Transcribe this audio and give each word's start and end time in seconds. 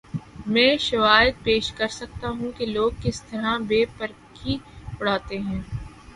میں 0.47 0.77
شواہد 0.77 1.43
پیش 1.43 1.71
کر 1.71 1.87
سکتا 1.89 2.29
ہوں 2.29 2.51
کہ 2.57 2.65
لوگ 2.65 2.91
کس 3.01 3.21
طرح 3.23 3.57
بے 3.67 3.83
پر 3.97 4.11
کی 4.33 4.57
اڑاتے 4.99 5.37
ہیں۔ 5.39 5.61